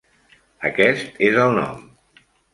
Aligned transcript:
Aquest 0.69 1.21
és 1.29 1.39
el 1.45 1.55
nom. 1.59 1.87